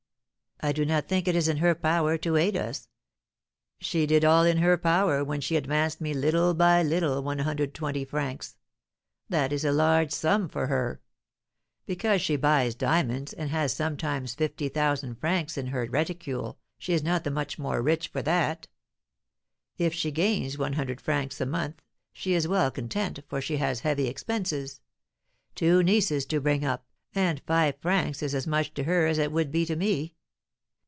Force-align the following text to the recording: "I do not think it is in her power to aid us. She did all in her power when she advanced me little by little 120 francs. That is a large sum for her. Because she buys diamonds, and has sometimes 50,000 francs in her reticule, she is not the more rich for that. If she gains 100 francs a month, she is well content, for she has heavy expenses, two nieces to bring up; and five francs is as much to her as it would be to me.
"I 0.63 0.73
do 0.73 0.85
not 0.85 1.07
think 1.07 1.27
it 1.27 1.35
is 1.35 1.47
in 1.47 1.57
her 1.57 1.73
power 1.73 2.19
to 2.19 2.37
aid 2.37 2.55
us. 2.55 2.87
She 3.79 4.05
did 4.05 4.23
all 4.23 4.43
in 4.43 4.57
her 4.59 4.77
power 4.77 5.23
when 5.23 5.41
she 5.41 5.55
advanced 5.55 5.99
me 5.99 6.13
little 6.13 6.53
by 6.53 6.83
little 6.83 7.23
120 7.23 8.05
francs. 8.05 8.57
That 9.27 9.51
is 9.51 9.65
a 9.65 9.71
large 9.71 10.11
sum 10.11 10.47
for 10.47 10.67
her. 10.67 11.01
Because 11.87 12.21
she 12.21 12.35
buys 12.35 12.75
diamonds, 12.75 13.33
and 13.33 13.49
has 13.49 13.73
sometimes 13.73 14.35
50,000 14.35 15.15
francs 15.15 15.57
in 15.57 15.65
her 15.65 15.87
reticule, 15.89 16.59
she 16.77 16.93
is 16.93 17.01
not 17.01 17.23
the 17.23 17.47
more 17.57 17.81
rich 17.81 18.09
for 18.09 18.21
that. 18.21 18.67
If 19.79 19.95
she 19.95 20.11
gains 20.11 20.59
100 20.59 21.01
francs 21.01 21.41
a 21.41 21.47
month, 21.47 21.81
she 22.13 22.35
is 22.35 22.47
well 22.47 22.69
content, 22.69 23.17
for 23.27 23.41
she 23.41 23.57
has 23.57 23.79
heavy 23.79 24.07
expenses, 24.07 24.79
two 25.55 25.81
nieces 25.81 26.23
to 26.27 26.39
bring 26.39 26.63
up; 26.63 26.85
and 27.15 27.41
five 27.47 27.79
francs 27.79 28.21
is 28.21 28.35
as 28.35 28.45
much 28.45 28.75
to 28.75 28.83
her 28.83 29.07
as 29.07 29.17
it 29.17 29.31
would 29.31 29.49
be 29.51 29.65
to 29.65 29.75
me. 29.75 30.13